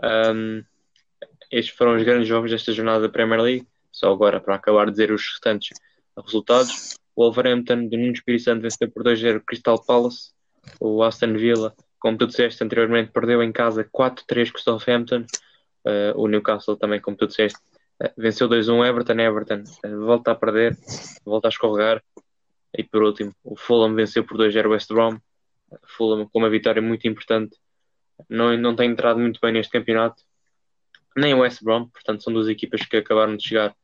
[0.00, 0.62] Um,
[1.50, 3.66] estes foram os grandes jogos desta jornada da Premier League.
[3.98, 5.70] Só agora para acabar de dizer os restantes
[6.16, 6.96] resultados.
[7.16, 10.30] O Wolverhampton de Nuno Espírito Santo venceu por 2-0 Crystal Palace.
[10.78, 15.26] O Aston Villa, como tu disseste anteriormente, perdeu em casa 4-3 com o Southampton.
[15.84, 17.58] Uh, o Newcastle também, como tu disseste,
[18.00, 20.78] uh, venceu 2-1 Everton, Everton uh, volta a perder,
[21.24, 22.00] volta a escorregar.
[22.76, 25.18] E por último, o Fulham venceu por 2-0 West Brom.
[25.88, 27.56] Fulham com uma vitória muito importante.
[28.28, 30.22] Não, não tem entrado muito bem neste campeonato.
[31.16, 33.74] Nem o West Brom, portanto, são duas equipas que acabaram de chegar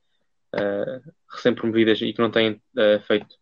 [1.31, 2.61] recém-promovidas e que não têm
[3.07, 3.37] feito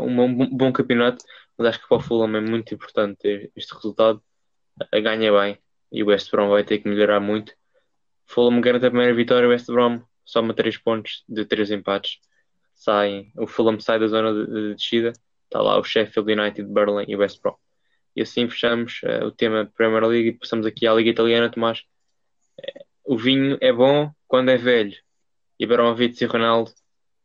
[0.00, 1.24] um bom, campeonato.
[1.56, 4.22] Mas acho que para o Fulham é muito importante este resultado.
[4.92, 5.58] ganha bem
[5.92, 7.52] e o West Brom vai ter que melhorar muito
[8.30, 12.20] Fulham garante a primeira vitória, o West Brom soma 3 pontos de 3 empates.
[12.76, 15.12] Saem, o Fulham sai da zona de, de descida,
[15.44, 17.56] está lá o Sheffield United, Burnley e West Brom.
[18.14, 21.82] E assim fechamos uh, o tema Premier League e passamos aqui à Liga Italiana, Tomás.
[23.04, 24.96] O vinho é bom quando é velho.
[25.60, 26.72] Ibrahimovic e Ronaldo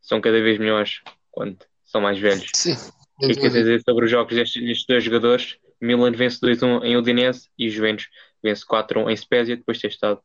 [0.01, 2.51] são cada vez melhores quando são mais velhos.
[2.53, 2.77] Sim.
[3.21, 5.57] O que quer dizer sobre os jogos destes, destes dois jogadores?
[5.81, 8.07] Milan vence 2-1 em Udinese e Juventus
[8.43, 10.19] vence 4-1 em Spezia, depois de ter estado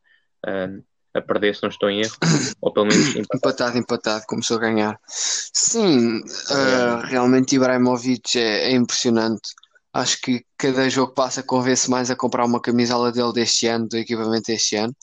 [0.45, 2.15] uh, a perder, se não estou em erro,
[2.61, 3.37] ou pelo menos empatado.
[3.37, 4.99] empatado, empatado, começou a ganhar.
[5.07, 9.49] Sim, uh, realmente Ibrahimovic é, é, impressionante.
[9.93, 13.87] Acho que cada jogo que passa convence mais a comprar uma camisola dele deste ano,
[13.89, 14.95] do equipamento deste ano.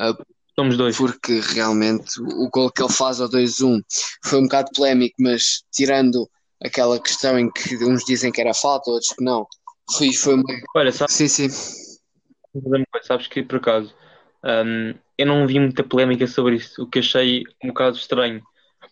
[0.00, 0.14] Uh,
[0.60, 0.98] Somos dois.
[0.98, 3.80] Porque realmente o gol que ele faz ao 2-1
[4.22, 6.28] foi um bocado polémico, mas tirando
[6.62, 9.46] aquela questão em que uns dizem que era falta, outros que não,
[9.96, 10.44] foi, foi uma.
[10.76, 11.48] Olha, sabe, sim, sim.
[13.02, 13.94] Sabes que por acaso
[14.44, 18.42] um, eu não vi muita polémica sobre isso, o que achei um bocado estranho,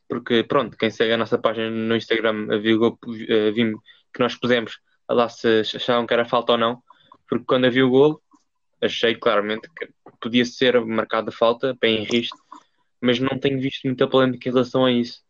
[0.09, 3.79] porque pronto, quem segue a nossa página no Instagram viu, eh, viu
[4.15, 6.83] que nós pusemos a lá se achavam que era falta ou não,
[7.29, 8.23] porque quando havia o gol,
[8.83, 9.89] achei claramente que
[10.21, 12.39] podia ser marcada falta, bem em risco,
[13.01, 15.21] mas não tenho visto muita polémica em relação a isso.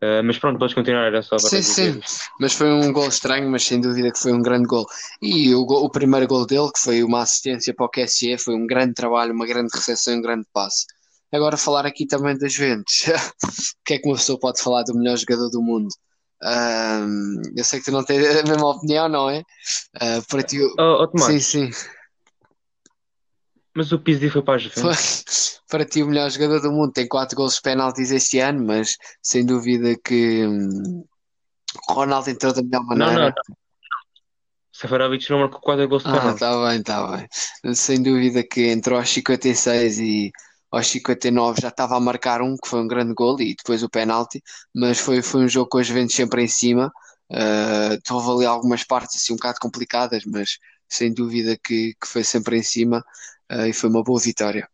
[0.00, 2.00] Uh, mas pronto, podes continuar, era só para Sim, sim,
[2.38, 4.86] mas foi um gol estranho, mas sem dúvida que foi um grande gol.
[5.20, 8.54] E o, gol, o primeiro gol dele, que foi uma assistência para o QSE, foi
[8.54, 10.86] um grande trabalho, uma grande recepção e um grande passe.
[11.32, 13.06] Agora falar aqui também das Juventus.
[13.44, 15.88] o que é que uma pessoa pode falar do melhor jogador do mundo?
[16.42, 19.40] Uh, eu sei que tu não tens a mesma opinião, não é?
[19.96, 20.60] Uh, para ti...
[20.78, 21.70] Oh, oh, sim, sim.
[23.78, 25.60] Mas o Pizzi foi para a Juventus.
[25.70, 26.90] para ti o melhor jogador do mundo.
[26.90, 31.04] Tem 4 gols de penaltis este ano, mas sem dúvida que hum,
[31.88, 33.12] Ronaldo entrou da melhor maneira.
[33.12, 33.56] Não, não, não.
[34.72, 37.28] Seferovic não marcou 4 gols de Ah, está bem, está bem.
[37.72, 40.32] Sem dúvida que entrou aos 56 e
[40.72, 43.88] aos 59 já estava a marcar um, que foi um grande gol, e depois o
[43.88, 44.42] penalti,
[44.74, 46.90] mas foi, foi um jogo com os ventos sempre em cima.
[47.30, 52.24] Uh, houve ali algumas partes assim um bocado complicadas, mas sem dúvida que, que foi
[52.24, 53.04] sempre em cima
[53.52, 54.68] uh, e foi uma boa vitória.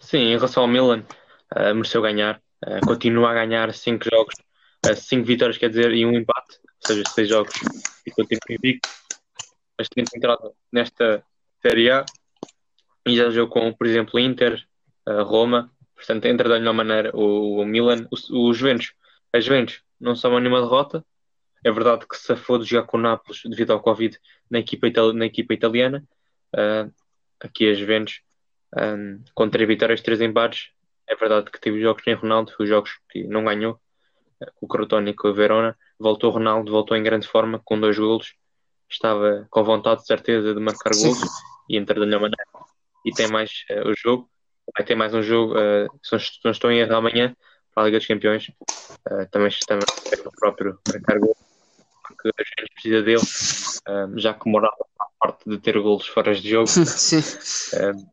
[0.00, 1.04] Sim, em relação ao Milan,
[1.54, 4.34] uh, mereceu ganhar, uh, continua a ganhar 5 jogos,
[4.96, 7.54] 5 vitórias, quer dizer, e um empate, ou seja, 6 jogos
[8.06, 8.88] e continua invicto.
[9.78, 11.22] Mas tem entrado nesta
[11.62, 12.04] Série A
[13.06, 14.62] e já jogou com, por exemplo, Inter,
[15.24, 18.92] Roma, portanto, entra da melhor maneira o, o Milan, os Juventus.
[19.32, 21.04] As Juventus não são nenhuma derrota,
[21.62, 24.18] é verdade que se for de jogar com o Nápoles devido ao Covid
[24.50, 26.02] na equipa, na equipa italiana.
[26.54, 26.92] Uh,
[27.38, 28.22] aqui as Juventus
[28.76, 30.70] um, com três vitórias, três empates.
[31.08, 33.80] É verdade que teve jogos sem Ronaldo, os jogos que não ganhou,
[34.54, 35.76] com o Crotone e com o Verona.
[35.98, 38.34] Voltou Ronaldo, voltou em grande forma, com dois golos.
[38.88, 41.28] Estava com vontade, de certeza, de marcar golos
[41.68, 42.44] e entrar da melhor maneira.
[43.04, 44.30] E tem mais uh, o jogo.
[44.76, 47.34] Vai ter mais um jogo, uh, se não estou em erro, amanhã,
[47.74, 48.48] para a Liga dos Campeões.
[48.48, 49.84] Uh, também, também
[50.24, 51.49] o próprio marcar golos
[52.20, 53.22] que a gente precisa dele,
[53.88, 56.66] um, já que morava a parte de ter golos fora de jogo.
[56.68, 57.20] Sim.
[57.76, 58.06] Um,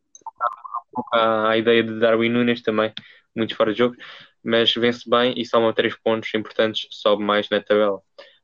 [1.14, 2.94] a, a ideia de Darwin Nunes também,
[3.36, 3.96] muito fora de jogo,
[4.44, 8.02] mas vence bem e soma três pontos importantes, sobe mais na tabela.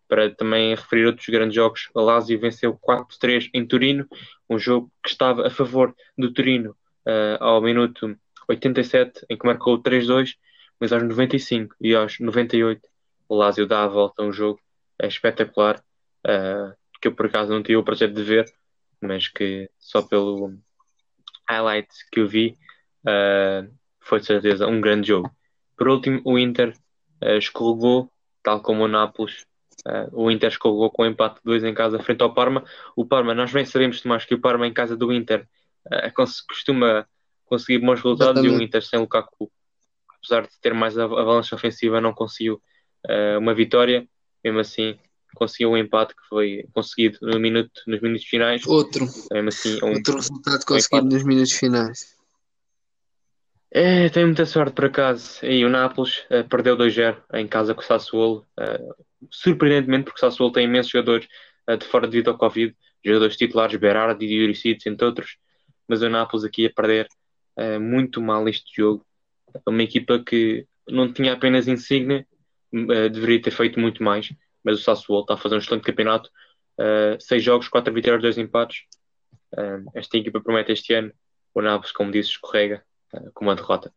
[0.07, 4.07] Para também referir outros grandes jogos, a Lazio venceu 4-3 em Turino,
[4.49, 6.71] um jogo que estava a favor do Turino
[7.07, 8.15] uh, ao minuto
[8.47, 10.35] 87, em que marcou 3-2,
[10.79, 12.81] mas aos 95 e aos 98
[13.29, 14.59] o Lazio dá a volta a um jogo
[15.03, 15.83] é espetacular,
[16.25, 18.45] uh, que eu por acaso não tive o prazer de ver,
[19.01, 20.57] mas que só pelo
[21.49, 22.57] highlight que eu vi
[23.05, 25.29] uh, foi de certeza um grande jogo.
[25.77, 26.73] Por último, o Inter
[27.21, 28.09] uh, escorregou,
[28.41, 29.45] tal como o Nápoles.
[29.85, 32.63] Uh, o Inter escorregou com o empate 2 em casa frente ao Parma.
[32.95, 35.45] O Parma, nós bem sabemos, Tomás, que o Parma em casa do Inter
[36.47, 37.05] costuma
[37.43, 38.55] conseguir bons resultados Exatamente.
[38.55, 39.51] e o Inter sem Lukaku,
[40.07, 42.61] apesar de ter mais avalanche ofensiva, não conseguiu
[43.37, 44.07] uma vitória
[44.43, 44.97] mesmo assim
[45.33, 48.65] conseguiu um empate que foi conseguido no minuto, nos minutos finais.
[48.67, 49.07] Outro.
[49.31, 52.15] Mesmo assim, um, Outro resultado conseguido um nos minutos finais.
[53.71, 55.43] É, tem muita sorte por acaso.
[55.43, 58.45] E o Nápoles uh, perdeu 2-0 em casa com o Sassuolo.
[58.59, 58.93] Uh,
[59.31, 61.27] surpreendentemente, porque o Sassuolo tem imensos jogadores
[61.69, 62.75] uh, de fora devido ao Covid.
[63.03, 65.37] Jogadores titulares, Berardi, Diuricic, entre outros.
[65.87, 67.07] Mas o Nápoles aqui a perder
[67.79, 69.05] muito mal este jogo.
[69.67, 72.25] Uma equipa que não tinha apenas insígnia,
[72.73, 74.33] uh, deveria ter feito muito mais,
[74.63, 76.29] mas o Sassuolo está a fazer um excelente campeonato.
[76.79, 78.83] Uh, seis jogos, quatro vitórias, dois empates.
[79.53, 81.11] Uh, esta equipa promete este ano.
[81.53, 82.83] O Nápoles, como disse, escorrega
[83.35, 83.93] com uma derrota.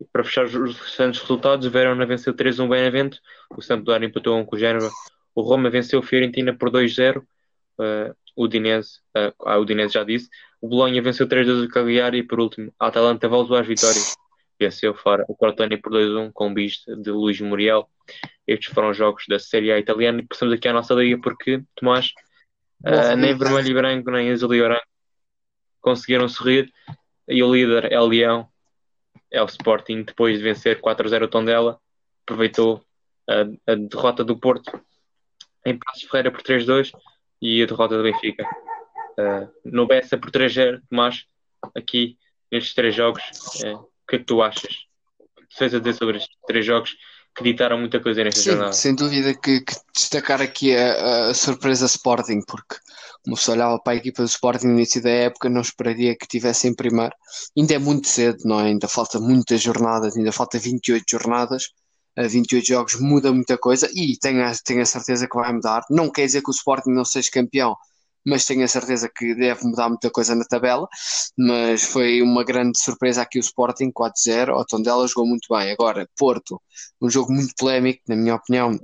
[0.00, 3.18] E para fechar os restantes resultados, o Verona venceu 3-1 o Benevento,
[3.56, 4.90] o Sampdoria empatou 1 com o Génova,
[5.34, 10.28] o Roma venceu o Fiorentina por 2-0, uh, o Udinese, uh, Udinese já disse,
[10.60, 14.14] o Bolonha venceu 3-2 o Cagliari e por último, a Atalanta voltou às vitórias
[14.58, 17.88] venceu fora o Crotone por 2-1 com o bis de Luís Muriel.
[18.46, 22.12] Estes foram jogos da Série A italiana e passamos aqui à nossa liga porque, Tomás,
[22.84, 24.86] uh, nem vermelho e branco, nem azul e branco
[25.80, 26.72] conseguiram sorrir
[27.26, 28.48] e o líder é o Leão,
[29.30, 31.80] é o Sporting, depois de vencer 4-0 o Tondela,
[32.24, 32.82] aproveitou
[33.28, 34.80] a, a derrota do Porto
[35.64, 36.92] em Passos Ferreira por 3-2
[37.40, 38.44] e a derrota do Benfica.
[39.18, 41.26] Uh, no Bessa por 3-0, Tomás,
[41.74, 42.16] aqui
[42.50, 43.22] nestes três jogos,
[43.64, 44.86] uh, que é que tu achas?
[45.56, 46.96] Tens a dizer sobre estes três jogos
[47.36, 48.72] que ditaram muita coisa nesta Sim, jornada?
[48.72, 52.76] Sem dúvida que, que destacar aqui a, a, surpresa Sporting, porque
[53.22, 56.26] como se olhava para a equipa do Sporting no início da época, não esperaria que
[56.26, 57.14] tivesse em primeiro.
[57.56, 58.64] Ainda é muito cedo, não é?
[58.64, 61.70] Ainda falta muitas jornadas, ainda falta 28 jornadas.
[62.16, 65.84] A 28 jogos muda muita coisa e tenho a, tenho a certeza que vai mudar.
[65.88, 67.76] Não quer dizer que o Sporting não seja campeão,
[68.28, 70.86] mas tenho a certeza que deve mudar muita coisa na tabela.
[71.36, 74.54] Mas foi uma grande surpresa aqui o Sporting 4-0.
[74.54, 75.70] O Tondela jogou muito bem.
[75.72, 76.60] Agora, Porto,
[77.00, 78.78] um jogo muito polémico, na minha opinião.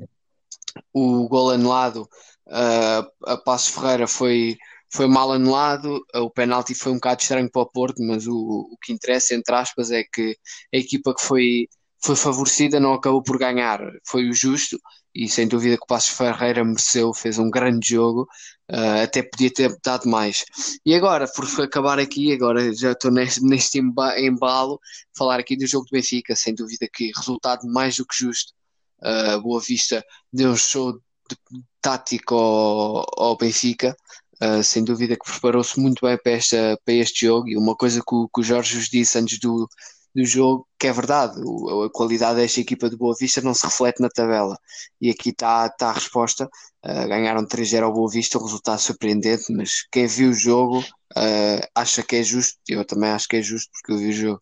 [0.92, 2.09] O gol anulado
[2.48, 4.57] uh, a Passo Ferreira foi,
[4.90, 6.04] foi mal anulado.
[6.14, 8.35] O penalti foi um bocado estranho para o Porto, mas o,
[8.72, 10.37] o que interessa, entre aspas, é que
[10.74, 11.68] a equipa que foi
[12.04, 14.78] foi favorecida, não acabou por ganhar, foi o justo
[15.14, 18.28] e sem dúvida que o Passos Ferreira mereceu, fez um grande jogo,
[18.70, 20.44] uh, até podia ter dado mais.
[20.84, 24.80] E agora, por acabar aqui, agora já estou neste, neste embalo,
[25.16, 28.52] falar aqui do jogo do Benfica, sem dúvida que resultado mais do que justo.
[29.00, 31.36] Uh, Boa Vista deu um show de,
[31.80, 33.96] tático ao, ao Benfica,
[34.42, 38.00] uh, sem dúvida que preparou-se muito bem para, esta, para este jogo, e uma coisa
[38.00, 39.68] que o, que o Jorge os disse antes do
[40.14, 44.00] do jogo, que é verdade, a qualidade desta equipa de Boa Vista não se reflete
[44.00, 44.57] na tabela.
[45.00, 46.48] E aqui está tá a resposta.
[46.85, 51.66] Uh, ganharam 3-0 ao Boa Vista, um resultado surpreendente, mas quem viu o jogo uh,
[51.74, 52.59] acha que é justo.
[52.68, 54.40] Eu também acho que é justo porque eu vi o jogo.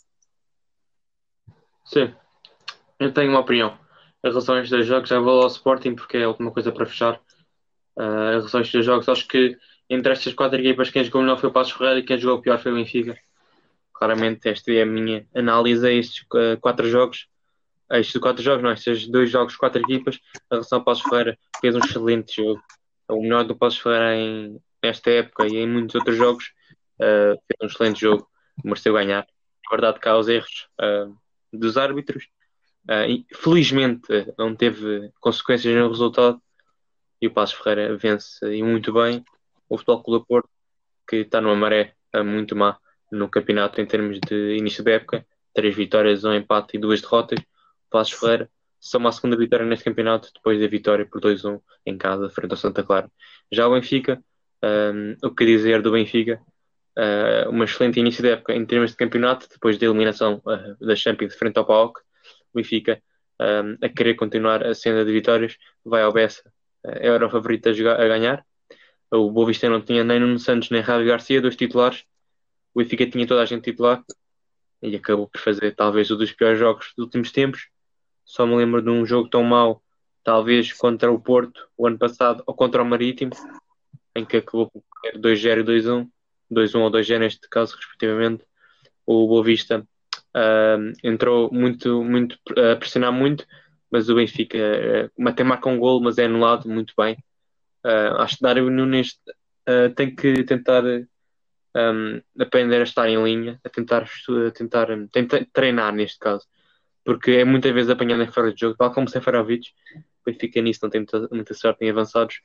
[1.87, 2.15] Sim,
[2.99, 3.79] eu tenho uma opinião.
[4.25, 6.87] Em relação a estes dois jogos, já vou ao Sporting porque é alguma coisa para
[6.87, 7.21] fechar.
[7.97, 9.57] Uh, em relação a estes dois jogos, acho que
[9.89, 12.59] entre estas quatro equipas, quem jogou melhor foi o Passos Ferreira e quem jogou pior
[12.59, 13.19] foi o Benfica.
[14.03, 17.29] Claramente, esta é a minha análise a estes uh, quatro jogos.
[17.89, 20.19] A estes quatro jogos, não, estes dois jogos, quatro equipas.
[20.51, 22.61] A relação ao Passos Ferreira fez um excelente jogo.
[23.09, 26.47] O melhor do Passos Ferreira em, nesta época e em muitos outros jogos.
[26.97, 28.29] Uh, fez um excelente jogo,
[28.65, 29.23] mereceu ganhar.
[29.23, 31.17] É verdade que há os erros uh,
[31.53, 32.25] dos árbitros.
[32.83, 36.43] Uh, felizmente não teve consequências no resultado
[37.21, 39.25] e o Passos Ferreira vence e muito bem.
[39.69, 40.51] O Futebol Clube Porto,
[41.09, 42.77] que está numa maré muito má,
[43.13, 47.39] no campeonato em termos de início da época, três vitórias, um empate e duas derrotas.
[47.91, 52.29] Passos Ferreira soma a segunda vitória neste campeonato depois da vitória por 2-1 em casa
[52.31, 53.11] frente ao Santa Clara.
[53.51, 54.21] Já o Benfica,
[54.65, 56.41] um, o que dizer do Benfica?
[56.99, 60.97] Uh, uma excelente início da época em termos de campeonato, depois da eliminação uh, da
[60.97, 62.01] Champions frente ao PAOK.
[62.53, 63.01] O Benfica,
[63.41, 66.43] um, a querer continuar a senda de vitórias, vai ao Bessa,
[66.85, 68.45] uh, era o favorito a, jogar, a ganhar.
[69.11, 72.05] O Boa Vista não tinha nem Nuno Santos nem Rádio Garcia, dois titulares,
[72.75, 74.03] o Benfica tinha toda a gente titular
[74.83, 77.69] e acabou por fazer talvez um dos piores jogos dos últimos tempos.
[78.25, 79.83] Só me lembro de um jogo tão mau,
[80.25, 83.33] talvez contra o Porto o ano passado ou contra o Marítimo,
[84.15, 84.83] em que acabou por
[85.17, 86.09] 2-0 e 2-1,
[86.51, 88.45] 2-1 ou 2-0 neste caso, respectivamente.
[89.07, 89.87] O Boa Vista
[90.37, 93.47] uh, entrou muito, muito a pressionar muito,
[93.91, 94.59] mas o Benfica
[95.17, 97.15] uh, até marca um gol, mas é anulado muito bem.
[97.85, 99.19] Uh, acho que Dário Nunes
[99.69, 100.83] uh, tem que tentar
[101.77, 106.47] um, aprender a estar em linha, a tentar, a tentar, tentar treinar neste caso,
[107.05, 109.71] porque é muitas vezes apanhado em fora de jogo, tal como Seferovic,
[110.27, 112.41] o fica nisso, não tem muita, muita sorte em avançados,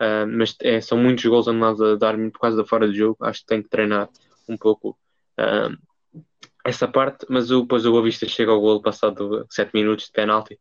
[0.00, 3.16] uh, mas é, são muitos gols anulados a dar por causa da fora de jogo,
[3.20, 4.08] acho que tem que treinar
[4.48, 4.98] um pouco
[6.64, 10.12] essa parte, mas o, depois o Boa Vista chega ao gol passado 7 minutos de
[10.12, 10.58] penalti.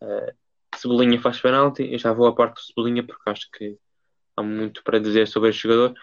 [0.00, 0.32] Uh,
[0.74, 3.76] Cebolinha faz penalti, eu já vou à parte do Cebolinha porque acho que
[4.36, 5.94] há muito para dizer sobre este jogador.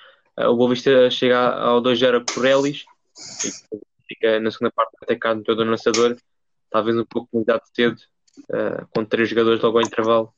[0.48, 2.86] O Boa Vista chega ao 2-0 por Elis
[3.44, 3.52] e
[4.08, 6.16] fica na segunda parte atacado todo o lançador,
[6.70, 7.98] talvez um pouco de cedo,
[8.50, 10.34] uh, com três jogadores logo ao intervalo,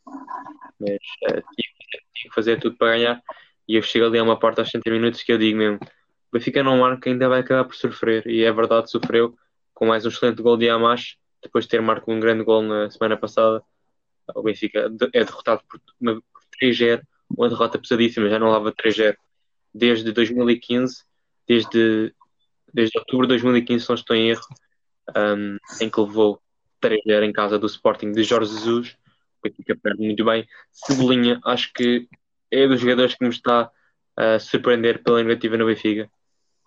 [0.80, 0.98] mas
[1.30, 3.22] uh, tinha, que fazer tudo para ganhar.
[3.68, 6.32] E eu chego ali a uma parte aos 60 minutos que eu digo mesmo: o
[6.34, 9.36] Benfica não marca, ainda vai acabar por sofrer, e é verdade, sofreu
[9.72, 12.90] com mais um excelente gol de Amash, depois de ter marcado um grande gol na
[12.90, 13.64] semana passada.
[14.34, 15.80] O Benfica é derrotado por
[16.60, 19.16] 3-0, uma derrota pesadíssima, já não lava 3-0
[19.74, 21.04] desde 2015,
[21.48, 22.14] desde,
[22.74, 24.46] desde outubro de 2015, se não estou em erro,
[25.16, 26.42] um, em que levou
[26.82, 28.98] 3-0 em casa do Sporting de Jorge Jesus,
[29.44, 30.48] que fica perde muito bem.
[30.72, 32.08] Cebolinha, acho que
[32.52, 33.72] é dos jogadores que me está
[34.16, 36.10] a surpreender pela negativa no Benfica.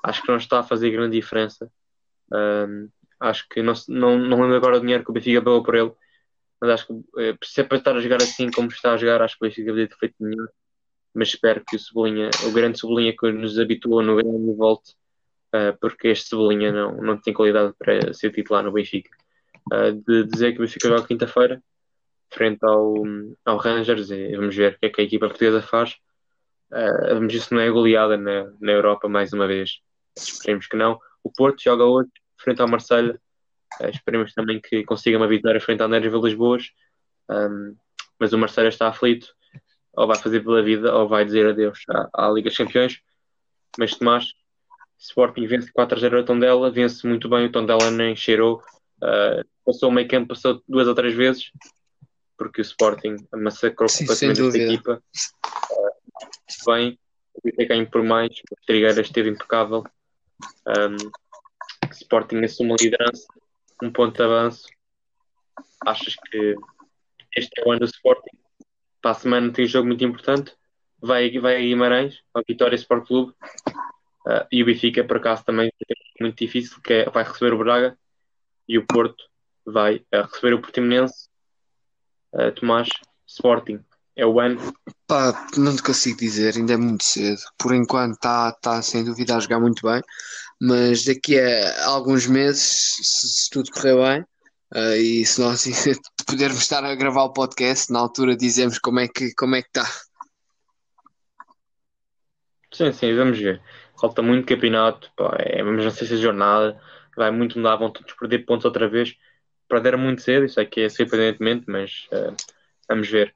[0.02, 1.70] Acho que não está a fazer grande diferença.
[2.32, 2.88] Um,
[3.20, 5.92] acho que não, não, não lembro agora o dinheiro que o Benfica pagou por ele,
[6.60, 9.22] mas acho que eh, se é para estar a jogar assim como está a jogar,
[9.22, 10.48] acho que o Benfica deve ter feito melhor
[11.14, 14.92] mas espero que o Cebolinha, o grande Cebolinha que nos habituou no grande volte,
[15.55, 19.11] uh, porque este Cebolinha não, não tem qualidade para ser titular no Benfica.
[19.72, 21.62] Uh, de dizer que o Benfica joga quinta-feira,
[22.33, 22.94] frente ao,
[23.44, 25.92] ao Rangers, e vamos ver o que é que a equipa portuguesa faz.
[26.72, 29.79] Uh, vamos ver se não é goleada na, na Europa mais uma vez.
[30.16, 30.98] Esperemos que não.
[31.22, 33.20] O Porto joga hoje, frente ao Marselha.
[33.81, 36.70] Uh, esperemos também que consiga uma vitória frente ao Neres Vilas Boas.
[37.31, 37.77] Um,
[38.18, 39.29] mas o Marselha está aflito
[39.96, 43.00] ou vai fazer pela vida ou vai dizer adeus à, à Liga dos Campeões.
[43.78, 44.33] Mas Tomás,
[44.98, 48.62] Sporting vence 4-0 a Tondela, vence muito bem, o Tondela nem cheirou,
[49.02, 51.50] uh, passou o meio campo, passou duas ou três vezes,
[52.37, 55.02] porque o Sporting massacrou Sim, completamente esta equipa.
[55.73, 56.98] Uh, bem,
[57.35, 59.85] o Benfica ganho por mais, o Trigueira esteve impecável.
[60.66, 60.96] Um,
[61.90, 63.27] Sporting assume a liderança,
[63.83, 64.66] um ponto de avanço.
[65.85, 66.54] Achas que
[67.37, 68.43] este é o ano do Sporting?
[69.05, 70.57] Para a semana tem um jogo muito importante.
[70.98, 73.35] Vai, vai a Guimarães, a Vitória Sport Clube.
[74.27, 75.71] Uh, e o Benfica, por acaso, também
[76.19, 77.98] muito difícil, que é, vai receber o Braga.
[78.67, 79.23] E o Porto
[79.67, 81.29] vai uh, receber o Portimonense.
[82.33, 82.88] Uh, Tomás,
[83.27, 83.85] Sporting.
[84.17, 84.73] É o ano.
[85.07, 87.42] Pá, não te consigo dizer, ainda é muito cedo.
[87.59, 90.00] Por enquanto está tá, sem dúvida a jogar muito bem,
[90.59, 92.63] mas daqui a alguns meses,
[93.02, 94.27] se, se tudo correr bem,
[94.73, 95.65] Uh, e se nós
[96.27, 99.69] pudermos estar a gravar o podcast, na altura dizemos como é que como é que
[99.69, 99.85] está.
[102.73, 103.62] Sim, sim, vamos ver.
[104.00, 106.81] Falta muito campeonato, pá, é, vamos na sexta jornada,
[107.17, 109.17] vai muito mudar, vão todos perder pontos outra vez.
[109.69, 112.35] Perderam muito cedo, isso aqui é surpreendentemente, mas uh,
[112.88, 113.35] vamos ver.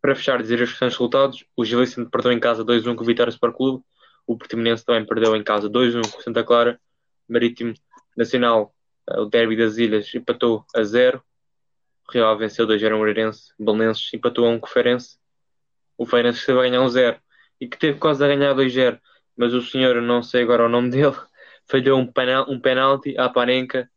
[0.00, 3.06] Para fechar, dizer os restantes resultados: o Gil Vicente perdeu em casa 2-1 com o
[3.06, 3.84] Vitória Sport Clube,
[4.26, 6.80] o Portimonense também perdeu em casa 2-1 com o Santa Clara,
[7.28, 7.74] Marítimo
[8.16, 8.72] Nacional,
[9.16, 11.22] o Derby das Ilhas, empatou a 0,
[12.08, 15.18] o Real venceu 2-0 o Moreirense, Belenenses empatou a 1 com o Feirense,
[15.96, 17.20] o Feirense esteve a ganhar 1-0
[17.60, 19.00] e que teve quase a ganhar 2-0,
[19.36, 21.16] mas o senhor, não sei agora o nome dele,
[21.66, 23.90] falhou um, penal, um penalti à Panenca.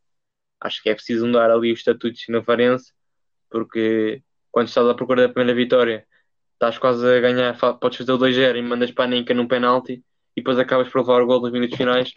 [0.60, 2.94] Acho que é preciso mudar ali os estatutos no Farense,
[3.50, 6.06] porque quando estás à procura da primeira vitória,
[6.54, 10.04] estás quase a ganhar, podes fazer o 2-0 e mandas Panenca num penalti
[10.36, 12.14] e depois acabas por levar o gol nos minutos finais.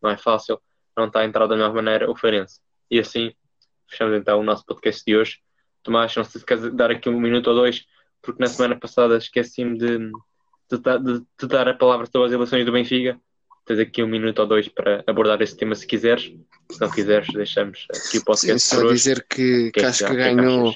[0.00, 0.60] Não é fácil,
[0.96, 2.60] não está a entrar da melhor maneira o Farense.
[2.90, 3.32] E assim,
[3.88, 5.38] fechamos então o nosso podcast de hoje.
[5.82, 7.84] Tomás, não sei se queres dar aqui um minuto ou dois,
[8.20, 12.64] porque na semana passada esqueci-me de, de, de, de, dar a palavra sobre as eleições
[12.64, 13.18] do Benfica
[13.64, 16.32] tens aqui um minuto ou dois para abordar esse tema se quiseres.
[16.70, 18.60] Se não quiseres, deixamos aqui o podcast.
[18.60, 20.74] Sim, só dizer que, que, que, é acho que, que ganhou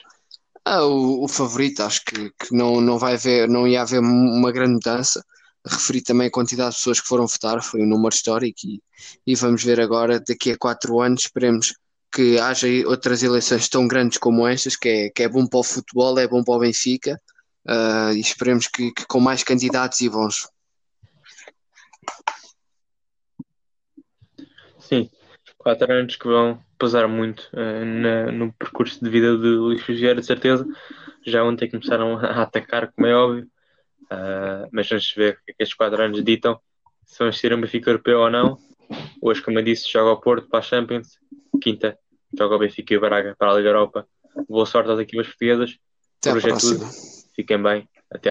[0.65, 4.53] ah, o, o, favorito, acho que, que não, não vai haver, não ia haver uma
[4.53, 5.25] grande mudança.
[5.69, 8.81] Referi também a quantidade de pessoas que foram votar, foi um número histórico e,
[9.27, 11.75] e vamos ver agora, daqui a quatro anos, esperemos
[12.13, 15.65] que haja outras eleições tão grandes como estas, que é, que é bom para o
[15.65, 17.21] futebol, é bom para o Benfica,
[17.69, 20.49] uh, e esperemos que, que com mais candidatos e bons.
[24.79, 25.11] Sim,
[25.59, 30.21] quatro anos que vão pesar muito uh, na, no percurso de vida de Luís Fugera,
[30.21, 30.65] de certeza.
[31.27, 33.51] Já ontem começaram a atacar, como é óbvio,
[34.13, 36.61] uh, mas vamos ver o que, é que estes quatro anos ditam,
[37.05, 38.59] se vamos ser um Benfica europeu ou não.
[39.21, 41.19] Hoje, como eu disse, joga ao Porto para a Champions,
[41.61, 41.99] quinta
[42.37, 44.07] joga o Benfica e o Braga para a Liga Europa.
[44.49, 45.79] Boa sorte às equipas portuguesas.
[46.19, 46.87] Até Projeto tudo.
[47.35, 47.89] Fiquem bem